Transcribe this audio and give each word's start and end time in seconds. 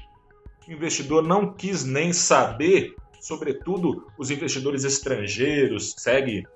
investidor 0.72 1.22
não 1.22 1.52
quis 1.52 1.84
nem 1.84 2.12
saber, 2.12 2.94
sobretudo 3.20 4.06
os 4.16 4.30
investidores 4.30 4.84
estrangeiros, 4.84 5.94
segue 5.98 6.46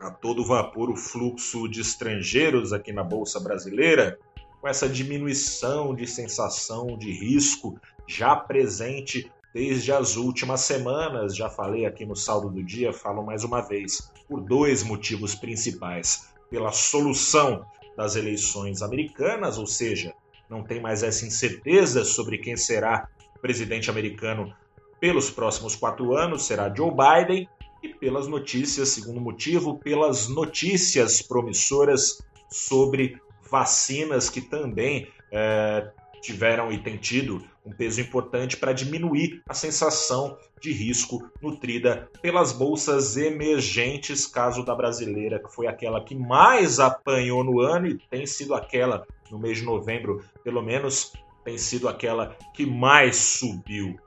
a 0.00 0.10
todo 0.10 0.44
vapor 0.44 0.90
o 0.90 0.96
fluxo 0.96 1.68
de 1.68 1.80
estrangeiros 1.80 2.72
aqui 2.72 2.92
na 2.92 3.02
Bolsa 3.02 3.40
Brasileira, 3.40 4.18
com 4.60 4.68
essa 4.68 4.88
diminuição 4.88 5.94
de 5.94 6.06
sensação 6.06 6.98
de 6.98 7.10
risco 7.10 7.78
já 8.06 8.36
presente 8.36 9.30
desde 9.54 9.92
as 9.92 10.16
últimas 10.16 10.60
semanas. 10.60 11.34
Já 11.34 11.48
falei 11.48 11.86
aqui 11.86 12.04
no 12.04 12.16
saldo 12.16 12.50
do 12.50 12.62
dia, 12.62 12.92
falo 12.92 13.22
mais 13.22 13.44
uma 13.44 13.60
vez, 13.60 14.10
por 14.28 14.40
dois 14.40 14.82
motivos 14.82 15.34
principais. 15.34 16.28
Pela 16.50 16.72
solução 16.72 17.64
das 17.96 18.16
eleições 18.16 18.82
americanas, 18.82 19.58
ou 19.58 19.66
seja, 19.66 20.14
não 20.48 20.62
tem 20.62 20.80
mais 20.80 21.02
essa 21.02 21.24
incerteza 21.24 22.04
sobre 22.04 22.38
quem 22.38 22.56
será 22.56 23.08
presidente 23.40 23.90
americano 23.90 24.54
pelos 25.00 25.30
próximos 25.30 25.74
quatro 25.74 26.14
anos, 26.14 26.44
será 26.44 26.72
Joe 26.74 26.90
Biden, 26.90 27.48
e 27.82 27.88
pelas 27.88 28.26
notícias, 28.26 28.90
segundo 28.90 29.20
motivo, 29.20 29.78
pelas 29.78 30.28
notícias 30.28 31.22
promissoras 31.22 32.22
sobre 32.50 33.18
vacinas 33.50 34.28
que 34.28 34.40
também 34.40 35.08
é, 35.32 35.90
tiveram 36.20 36.70
e 36.70 36.78
têm 36.78 36.96
tido 36.96 37.42
um 37.64 37.72
peso 37.72 38.00
importante 38.00 38.56
para 38.56 38.72
diminuir 38.72 39.42
a 39.48 39.54
sensação 39.54 40.36
de 40.60 40.72
risco 40.72 41.30
nutrida 41.40 42.08
pelas 42.20 42.52
bolsas 42.52 43.16
emergentes, 43.16 44.26
caso 44.26 44.64
da 44.64 44.74
brasileira, 44.74 45.38
que 45.38 45.52
foi 45.52 45.66
aquela 45.66 46.02
que 46.02 46.14
mais 46.14 46.78
apanhou 46.78 47.44
no 47.44 47.60
ano 47.60 47.86
e 47.86 47.98
tem 47.98 48.26
sido 48.26 48.54
aquela 48.54 49.06
no 49.30 49.38
mês 49.38 49.58
de 49.58 49.64
novembro, 49.64 50.22
pelo 50.42 50.62
menos 50.62 51.12
tem 51.44 51.58
sido 51.58 51.88
aquela 51.88 52.36
que 52.54 52.66
mais 52.66 53.16
subiu. 53.16 53.98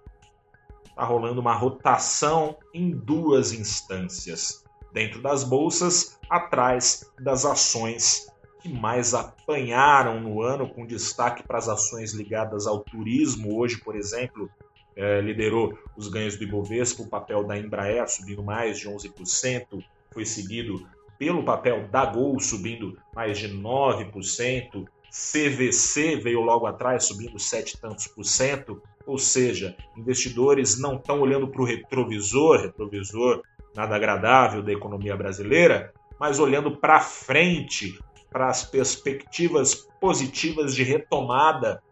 Está 0.85 1.03
rolando 1.03 1.41
uma 1.41 1.55
rotação 1.55 2.55
em 2.73 2.91
duas 2.91 3.51
instâncias, 3.51 4.63
dentro 4.91 5.21
das 5.21 5.43
bolsas, 5.43 6.19
atrás 6.29 7.11
das 7.19 7.45
ações 7.45 8.27
que 8.61 8.69
mais 8.69 9.13
apanharam 9.13 10.21
no 10.21 10.41
ano, 10.41 10.69
com 10.69 10.85
destaque 10.85 11.43
para 11.45 11.57
as 11.57 11.67
ações 11.67 12.13
ligadas 12.13 12.65
ao 12.65 12.79
turismo. 12.79 13.57
Hoje, 13.59 13.77
por 13.79 13.95
exemplo, 13.95 14.49
é, 14.95 15.19
liderou 15.19 15.77
os 15.97 16.07
ganhos 16.07 16.37
do 16.37 16.43
Ibovespa, 16.43 17.03
o 17.03 17.09
papel 17.09 17.43
da 17.43 17.57
Embraer 17.57 18.07
subindo 18.07 18.43
mais 18.43 18.79
de 18.79 18.87
11%, 18.87 19.83
foi 20.13 20.25
seguido 20.25 20.87
pelo 21.17 21.43
papel 21.43 21.87
da 21.89 22.05
Gol 22.05 22.39
subindo 22.39 22.97
mais 23.13 23.37
de 23.37 23.49
9%, 23.49 24.87
CVC 25.13 26.15
veio 26.15 26.41
logo 26.41 26.65
atrás 26.65 27.05
subindo 27.05 27.37
7 27.37 27.79
tantos 27.79 28.07
por 28.07 28.25
cento, 28.25 28.81
ou 29.05 29.19
seja, 29.19 29.77
investidores 29.95 30.79
não 30.79 30.95
estão 30.95 31.21
olhando 31.21 31.47
para 31.47 31.61
o 31.61 31.65
retrovisor, 31.65 32.61
retrovisor 32.61 33.43
nada 33.75 33.95
agradável 33.95 34.63
da 34.63 34.71
economia 34.71 35.15
brasileira, 35.15 35.93
mas 36.19 36.39
olhando 36.39 36.77
para 36.77 36.99
frente, 36.99 37.99
para 38.31 38.49
as 38.49 38.63
perspectivas 38.63 39.75
positivas 40.01 40.73
de 40.73 40.83
retomada 40.83 41.83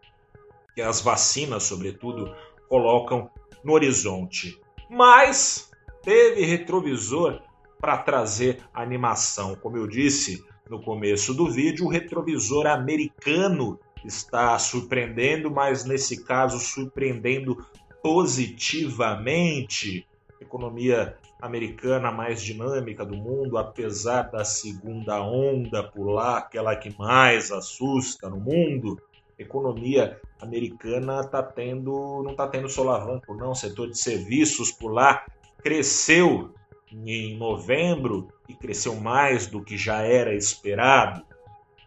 que 0.74 0.82
as 0.82 1.00
vacinas, 1.00 1.62
sobretudo, 1.62 2.34
colocam 2.68 3.30
no 3.62 3.72
horizonte. 3.72 4.60
Mas 4.90 5.70
teve 6.02 6.44
retrovisor 6.44 7.40
para 7.80 7.98
trazer 7.98 8.64
animação. 8.72 9.54
Como 9.54 9.76
eu 9.76 9.86
disse 9.86 10.44
no 10.68 10.82
começo 10.82 11.32
do 11.34 11.48
vídeo, 11.50 11.86
o 11.86 11.88
retrovisor 11.88 12.66
americano 12.66 13.78
está 14.04 14.58
surpreendendo, 14.58 15.50
mas 15.50 15.84
nesse 15.84 16.24
caso 16.24 16.58
surpreendendo 16.58 17.64
positivamente. 18.02 20.06
economia 20.40 21.16
americana 21.40 22.10
mais 22.12 22.42
dinâmica 22.42 23.04
do 23.04 23.16
mundo, 23.16 23.58
apesar 23.58 24.30
da 24.30 24.44
segunda 24.44 25.20
onda 25.20 25.82
por 25.82 26.08
lá, 26.10 26.38
aquela 26.38 26.76
que 26.76 26.96
mais 26.96 27.50
assusta 27.50 28.30
no 28.30 28.40
mundo. 28.40 29.00
economia 29.38 30.20
americana 30.40 31.24
tá 31.24 31.42
tendo, 31.42 32.22
não 32.22 32.32
está 32.32 32.46
tendo 32.46 32.68
solavanco, 32.68 33.34
não. 33.34 33.50
O 33.50 33.56
setor 33.56 33.90
de 33.90 33.98
serviços 33.98 34.70
por 34.70 34.92
lá 34.92 35.26
cresceu 35.62 36.54
em 36.92 37.36
novembro 37.36 38.28
e 38.48 38.54
cresceu 38.54 38.94
mais 38.96 39.46
do 39.46 39.62
que 39.62 39.76
já 39.76 40.02
era 40.02 40.34
esperado. 40.34 41.24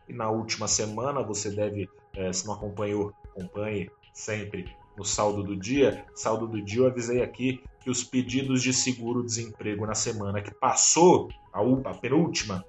E 0.08 0.14
na 0.14 0.30
última 0.30 0.68
semana, 0.68 1.22
você 1.22 1.50
deve, 1.50 1.90
é, 2.16 2.32
se 2.32 2.46
não 2.46 2.54
acompanhou, 2.54 3.14
acompanhe 3.30 3.90
sempre 4.14 4.70
no 4.98 5.04
saldo 5.04 5.44
do 5.44 5.56
dia. 5.56 6.06
Saldo 6.16 6.48
do 6.48 6.62
dia, 6.62 6.82
eu 6.82 6.88
avisei 6.88 7.22
aqui 7.22 7.62
que 7.82 7.90
os 7.90 8.04
pedidos 8.04 8.64
de 8.64 8.74
seguro-desemprego 8.74 9.86
na 9.86 9.96
semana 9.96 10.42
que 10.42 10.54
passou, 10.54 11.30
a, 11.54 11.62
a 11.90 11.94
penúltima 11.94 12.66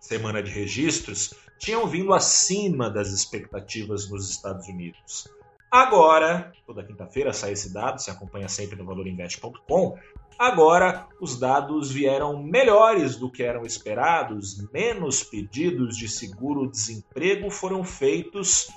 semana 0.00 0.42
de 0.42 0.50
registros, 0.50 1.34
tinham 1.58 1.86
vindo 1.86 2.12
acima 2.12 2.88
das 2.90 3.08
expectativas 3.08 4.08
nos 4.08 4.30
Estados 4.30 4.68
Unidos. 4.68 5.28
Agora, 5.76 6.54
toda 6.64 6.82
quinta-feira 6.82 7.34
sai 7.34 7.52
esse 7.52 7.70
dado, 7.70 8.00
se 8.00 8.10
acompanha 8.10 8.48
sempre 8.48 8.76
no 8.76 8.86
valorinvest.com. 8.86 9.98
Agora, 10.38 11.06
os 11.20 11.38
dados 11.38 11.92
vieram 11.92 12.42
melhores 12.42 13.16
do 13.16 13.30
que 13.30 13.42
eram 13.42 13.62
esperados, 13.62 14.56
menos 14.72 15.22
pedidos 15.22 15.94
de 15.98 16.08
seguro-desemprego 16.08 17.50
foram 17.50 17.84
feitos 17.84 18.68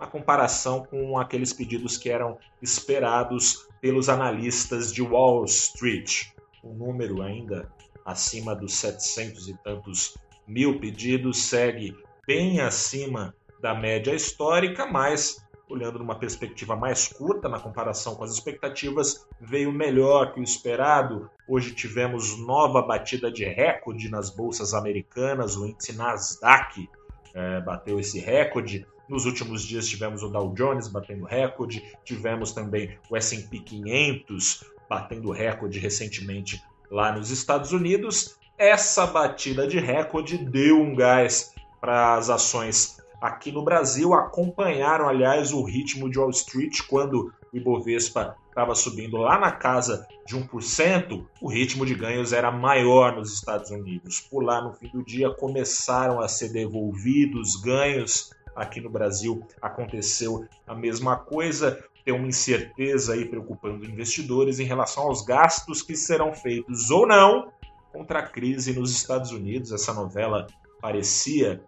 na 0.00 0.08
comparação 0.08 0.84
com 0.84 1.16
aqueles 1.16 1.52
pedidos 1.52 1.96
que 1.96 2.10
eram 2.10 2.36
esperados 2.60 3.68
pelos 3.80 4.08
analistas 4.08 4.92
de 4.92 5.02
Wall 5.02 5.44
Street. 5.44 6.30
Um 6.64 6.74
número 6.74 7.22
ainda 7.22 7.72
acima 8.04 8.56
dos 8.56 8.74
700 8.74 9.50
e 9.50 9.54
tantos 9.62 10.18
mil 10.48 10.80
pedidos 10.80 11.44
segue 11.44 11.96
bem 12.26 12.60
acima 12.60 13.32
da 13.62 13.72
média 13.72 14.12
histórica, 14.12 14.84
mas 14.84 15.43
olhando 15.68 15.98
numa 15.98 16.18
perspectiva 16.18 16.76
mais 16.76 17.08
curta, 17.08 17.48
na 17.48 17.58
comparação 17.58 18.14
com 18.14 18.24
as 18.24 18.32
expectativas, 18.32 19.26
veio 19.40 19.72
melhor 19.72 20.32
que 20.32 20.40
o 20.40 20.42
esperado. 20.42 21.30
Hoje 21.48 21.74
tivemos 21.74 22.38
nova 22.38 22.82
batida 22.82 23.30
de 23.30 23.44
recorde 23.44 24.10
nas 24.10 24.30
bolsas 24.30 24.74
americanas, 24.74 25.56
o 25.56 25.66
índice 25.66 25.96
Nasdaq 25.96 26.88
é, 27.34 27.60
bateu 27.60 27.98
esse 27.98 28.18
recorde. 28.18 28.86
Nos 29.08 29.26
últimos 29.26 29.62
dias 29.62 29.86
tivemos 29.86 30.22
o 30.22 30.28
Dow 30.28 30.54
Jones 30.54 30.88
batendo 30.88 31.24
recorde, 31.24 31.82
tivemos 32.04 32.52
também 32.52 32.96
o 33.10 33.16
S&P 33.16 33.58
500 33.58 34.64
batendo 34.88 35.30
recorde 35.30 35.78
recentemente 35.78 36.62
lá 36.90 37.12
nos 37.12 37.30
Estados 37.30 37.72
Unidos. 37.72 38.38
Essa 38.56 39.06
batida 39.06 39.66
de 39.66 39.78
recorde 39.80 40.38
deu 40.38 40.80
um 40.80 40.94
gás 40.94 41.54
para 41.80 42.14
as 42.14 42.30
ações 42.30 43.03
aqui 43.20 43.50
no 43.50 43.64
Brasil 43.64 44.12
acompanharam, 44.14 45.08
aliás, 45.08 45.52
o 45.52 45.62
ritmo 45.62 46.10
de 46.10 46.18
Wall 46.18 46.30
Street 46.30 46.80
quando 46.88 47.32
o 47.52 47.56
Ibovespa 47.56 48.36
estava 48.48 48.74
subindo 48.74 49.16
lá 49.16 49.38
na 49.38 49.50
casa 49.50 50.06
de 50.26 50.36
1%, 50.36 51.26
o 51.40 51.48
ritmo 51.48 51.84
de 51.84 51.94
ganhos 51.94 52.32
era 52.32 52.50
maior 52.52 53.16
nos 53.16 53.32
Estados 53.32 53.70
Unidos. 53.70 54.20
Por 54.20 54.44
lá, 54.44 54.62
no 54.62 54.72
fim 54.72 54.88
do 54.88 55.04
dia, 55.04 55.30
começaram 55.30 56.20
a 56.20 56.28
ser 56.28 56.50
devolvidos 56.50 57.56
ganhos. 57.56 58.32
Aqui 58.54 58.80
no 58.80 58.88
Brasil 58.88 59.44
aconteceu 59.60 60.46
a 60.66 60.74
mesma 60.74 61.16
coisa. 61.16 61.84
Tem 62.04 62.14
uma 62.14 62.28
incerteza 62.28 63.14
aí 63.14 63.24
preocupando 63.24 63.84
investidores 63.84 64.60
em 64.60 64.64
relação 64.64 65.04
aos 65.04 65.22
gastos 65.22 65.82
que 65.82 65.96
serão 65.96 66.32
feitos 66.32 66.90
ou 66.90 67.06
não 67.06 67.52
contra 67.92 68.20
a 68.20 68.26
crise 68.26 68.78
nos 68.78 68.92
Estados 68.92 69.32
Unidos. 69.32 69.72
Essa 69.72 69.92
novela 69.92 70.46
parecia 70.80 71.62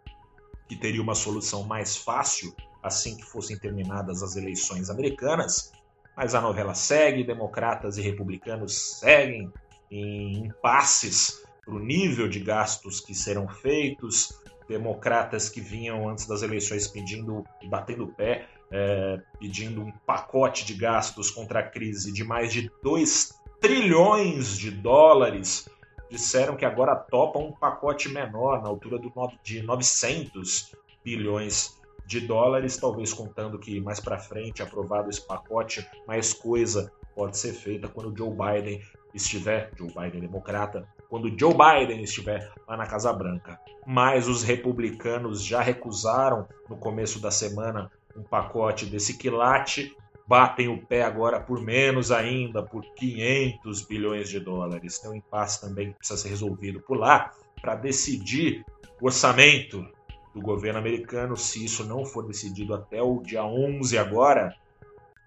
que 0.68 0.76
teria 0.76 1.02
uma 1.02 1.14
solução 1.14 1.64
mais 1.64 1.96
fácil 1.96 2.54
assim 2.82 3.16
que 3.16 3.24
fossem 3.24 3.58
terminadas 3.58 4.22
as 4.22 4.36
eleições 4.36 4.88
americanas, 4.88 5.72
mas 6.16 6.34
a 6.34 6.40
novela 6.40 6.74
segue, 6.74 7.24
democratas 7.24 7.98
e 7.98 8.02
republicanos 8.02 8.98
seguem 9.00 9.52
em 9.90 10.46
impasses 10.46 11.42
para 11.64 11.74
o 11.74 11.78
nível 11.78 12.28
de 12.28 12.40
gastos 12.40 13.00
que 13.00 13.14
serão 13.14 13.48
feitos, 13.48 14.40
democratas 14.68 15.48
que 15.48 15.60
vinham 15.60 16.08
antes 16.08 16.26
das 16.26 16.42
eleições 16.42 16.88
pedindo 16.88 17.44
e 17.62 17.68
batendo 17.68 18.04
o 18.04 18.12
pé, 18.12 18.48
é, 18.70 19.20
pedindo 19.38 19.82
um 19.82 19.92
pacote 20.06 20.64
de 20.64 20.74
gastos 20.74 21.30
contra 21.30 21.60
a 21.60 21.62
crise 21.62 22.12
de 22.12 22.24
mais 22.24 22.52
de 22.52 22.70
2 22.82 23.34
trilhões 23.60 24.56
de 24.56 24.70
dólares 24.70 25.68
disseram 26.10 26.56
que 26.56 26.64
agora 26.64 26.94
topam 26.94 27.46
um 27.46 27.52
pacote 27.52 28.08
menor, 28.08 28.62
na 28.62 28.68
altura 28.68 28.98
do, 28.98 29.12
de 29.42 29.62
900 29.62 30.74
bilhões 31.04 31.76
de 32.06 32.20
dólares, 32.20 32.76
talvez 32.76 33.12
contando 33.12 33.58
que 33.58 33.80
mais 33.80 33.98
para 33.98 34.18
frente, 34.18 34.62
aprovado 34.62 35.10
esse 35.10 35.26
pacote, 35.26 35.86
mais 36.06 36.32
coisa 36.32 36.92
pode 37.14 37.36
ser 37.36 37.52
feita 37.52 37.88
quando 37.88 38.16
Joe 38.16 38.30
Biden 38.30 38.80
estiver, 39.12 39.70
Joe 39.76 39.88
Biden 39.88 40.20
democrata, 40.20 40.86
quando 41.08 41.32
Joe 41.38 41.54
Biden 41.54 42.02
estiver 42.02 42.52
lá 42.68 42.76
na 42.76 42.86
Casa 42.86 43.12
Branca. 43.12 43.58
Mas 43.86 44.28
os 44.28 44.42
republicanos 44.42 45.42
já 45.42 45.60
recusaram 45.60 46.46
no 46.68 46.76
começo 46.76 47.20
da 47.20 47.30
semana 47.30 47.90
um 48.16 48.22
pacote 48.22 48.86
desse 48.86 49.16
quilate 49.16 49.96
batem 50.26 50.68
o 50.68 50.84
pé 50.84 51.02
agora 51.02 51.40
por 51.40 51.62
menos 51.62 52.10
ainda, 52.10 52.62
por 52.62 52.82
500 52.94 53.82
bilhões 53.82 54.28
de 54.28 54.40
dólares. 54.40 54.98
Tem 54.98 55.10
um 55.10 55.14
impasse 55.14 55.60
também 55.60 55.92
que 55.92 55.98
precisa 55.98 56.20
ser 56.20 56.28
resolvido 56.28 56.80
por 56.80 56.98
lá 56.98 57.32
para 57.60 57.76
decidir 57.76 58.64
o 59.00 59.06
orçamento 59.06 59.86
do 60.34 60.40
governo 60.40 60.78
americano. 60.78 61.36
Se 61.36 61.64
isso 61.64 61.84
não 61.84 62.04
for 62.04 62.26
decidido 62.26 62.74
até 62.74 63.00
o 63.00 63.20
dia 63.22 63.44
11 63.44 63.96
agora, 63.96 64.54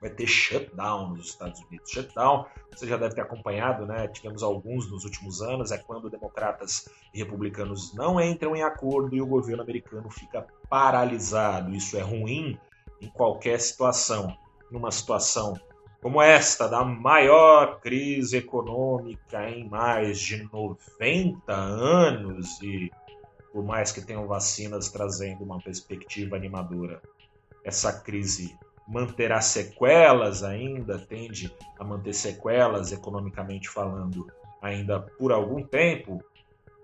vai 0.02 0.10
ter 0.10 0.28
shutdown 0.28 1.16
nos 1.16 1.28
Estados 1.28 1.62
Unidos. 1.62 1.90
Shutdown, 1.90 2.46
você 2.72 2.86
já 2.86 2.98
deve 2.98 3.16
ter 3.16 3.22
acompanhado, 3.22 3.86
né? 3.86 4.08
Tivemos 4.10 4.44
alguns 4.44 4.90
nos 4.92 5.06
últimos 5.06 5.42
anos, 5.42 5.72
é 5.72 5.78
quando 5.78 6.10
democratas 6.10 6.90
e 7.14 7.20
republicanos 7.20 7.94
não 7.94 8.20
entram 8.20 8.56
em 8.56 8.64
acordo 8.64 9.16
e 9.16 9.22
o 9.22 9.26
governo 9.26 9.64
americano 9.64 10.10
fica 10.10 10.46
paralisado. 10.70 11.74
Isso 11.74 11.98
é 11.98 12.02
ruim 12.02 12.58
em 13.02 13.08
qualquer 13.08 13.60
situação 13.60 14.38
numa 14.72 14.92
situação 14.92 15.60
como 16.02 16.22
esta, 16.22 16.68
da 16.68 16.84
maior 16.84 17.82
crise 17.82 18.38
econômica 18.38 19.50
em 19.50 19.68
mais 19.68 20.20
de 20.20 20.48
90 20.52 21.54
anos, 21.54 22.62
e 22.62 22.90
por 23.52 23.64
mais 23.66 23.92
que 23.92 24.02
tenham 24.02 24.26
vacinas 24.26 24.90
trazendo 24.90 25.44
uma 25.44 25.60
perspectiva 25.60 26.38
animadora, 26.38 27.02
essa 27.66 27.92
crise 28.02 28.58
manterá 28.88 29.42
sequelas 29.42 30.42
ainda, 30.42 30.98
tende 30.98 31.54
a 31.78 31.84
manter 31.84 32.14
sequelas 32.14 32.92
economicamente 32.92 33.70
falando 33.70 34.26
ainda 34.62 35.00
por 35.00 35.32
algum 35.32 35.62
tempo, 35.62 36.24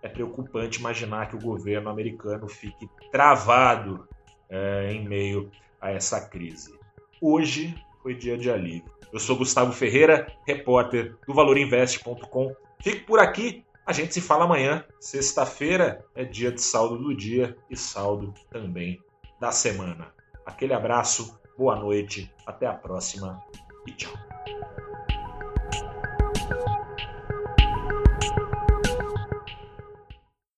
é 0.01 0.09
preocupante 0.09 0.79
imaginar 0.79 1.29
que 1.29 1.35
o 1.35 1.41
governo 1.41 1.89
americano 1.89 2.47
fique 2.47 2.87
travado 3.11 4.07
é, 4.49 4.91
em 4.91 5.07
meio 5.07 5.49
a 5.81 5.91
essa 5.91 6.21
crise. 6.21 6.77
Hoje 7.21 7.75
foi 8.01 8.13
dia 8.13 8.37
de 8.37 8.51
alívio. 8.51 8.83
Eu 9.11 9.19
sou 9.19 9.37
Gustavo 9.37 9.71
Ferreira, 9.71 10.27
repórter 10.45 11.15
do 11.25 11.33
valorinvest.com. 11.33 12.53
Fique 12.81 12.99
por 12.99 13.19
aqui, 13.19 13.63
a 13.85 13.93
gente 13.93 14.13
se 14.13 14.19
fala 14.19 14.43
amanhã. 14.43 14.83
Sexta-feira 14.99 16.05
é 16.13 16.25
dia 16.25 16.51
de 16.51 16.61
saldo 16.61 16.97
do 16.97 17.15
dia 17.15 17.55
e 17.69 17.77
saldo 17.77 18.33
também 18.49 18.99
da 19.39 19.51
semana. 19.51 20.13
Aquele 20.45 20.73
abraço, 20.73 21.39
boa 21.57 21.75
noite, 21.75 22.31
até 22.45 22.67
a 22.67 22.73
próxima 22.73 23.41
e 23.87 23.91
tchau. 23.91 24.13